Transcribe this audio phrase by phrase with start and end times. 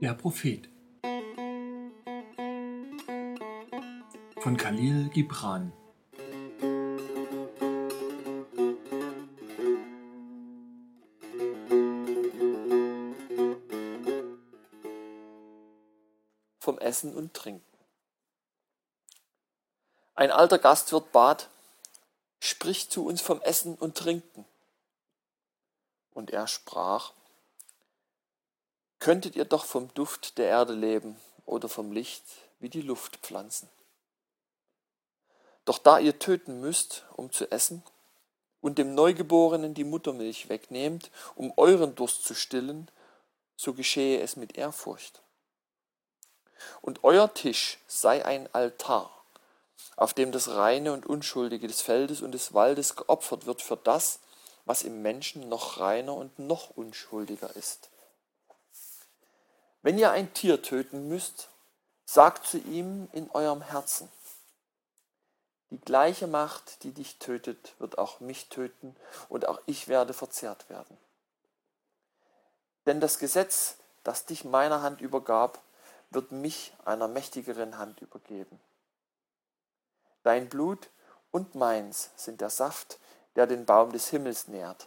[0.00, 0.68] Der Prophet.
[4.38, 5.72] Von Khalil Gibran.
[16.60, 17.64] Vom Essen und Trinken.
[20.14, 21.48] Ein alter Gastwirt bat,
[22.38, 24.44] sprich zu uns vom Essen und Trinken.
[26.12, 27.14] Und er sprach,
[28.98, 31.16] könntet ihr doch vom Duft der Erde leben
[31.46, 32.24] oder vom Licht
[32.60, 33.68] wie die Luft pflanzen.
[35.64, 37.82] Doch da ihr töten müsst, um zu essen,
[38.60, 42.90] und dem Neugeborenen die Muttermilch wegnehmt, um euren Durst zu stillen,
[43.56, 45.20] so geschehe es mit Ehrfurcht.
[46.80, 49.10] Und euer Tisch sei ein Altar,
[49.96, 54.20] auf dem das Reine und Unschuldige des Feldes und des Waldes geopfert wird für das,
[54.64, 57.90] was im Menschen noch reiner und noch unschuldiger ist.
[59.88, 61.48] Wenn ihr ein Tier töten müsst,
[62.04, 64.06] sagt zu ihm in eurem Herzen,
[65.70, 68.94] die gleiche Macht, die dich tötet, wird auch mich töten
[69.30, 70.98] und auch ich werde verzehrt werden.
[72.84, 75.58] Denn das Gesetz, das dich meiner Hand übergab,
[76.10, 78.60] wird mich einer mächtigeren Hand übergeben.
[80.22, 80.90] Dein Blut
[81.30, 82.98] und meins sind der Saft,
[83.36, 84.86] der den Baum des Himmels nährt.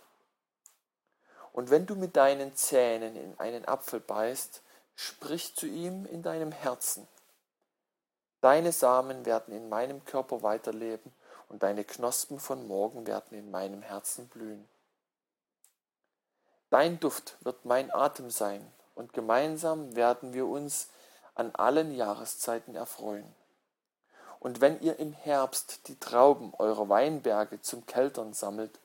[1.54, 4.62] Und wenn du mit deinen Zähnen in einen Apfel beißt,
[5.04, 7.08] Sprich zu ihm in deinem Herzen.
[8.40, 11.12] Deine Samen werden in meinem Körper weiterleben
[11.50, 14.70] und deine Knospen von morgen werden in meinem Herzen blühen.
[16.70, 20.90] Dein Duft wird mein Atem sein und gemeinsam werden wir uns
[21.34, 23.34] an allen Jahreszeiten erfreuen.
[24.40, 28.80] Und wenn ihr im Herbst die Trauben eurer Weinberge zum Keltern sammelt,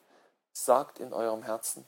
[0.51, 1.85] sagt in eurem Herzen,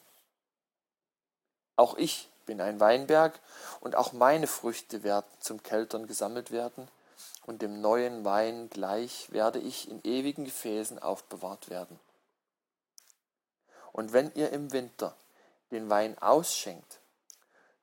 [1.76, 3.40] auch ich bin ein Weinberg,
[3.80, 6.88] und auch meine Früchte werden zum Keltern gesammelt werden,
[7.46, 12.00] und dem neuen Wein gleich werde ich in ewigen Gefäßen aufbewahrt werden.
[13.92, 15.16] Und wenn ihr im Winter
[15.70, 16.98] den Wein ausschenkt,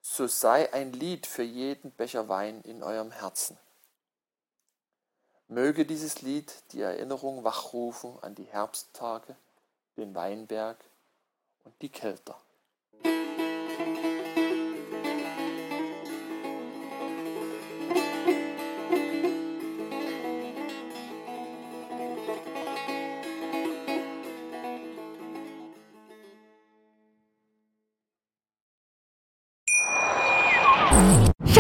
[0.03, 3.57] so sei ein Lied für jeden Becher Wein in eurem Herzen.
[5.47, 9.37] Möge dieses Lied die Erinnerung wachrufen an die Herbsttage,
[9.97, 10.77] den Weinberg
[11.63, 12.37] und die Kelter.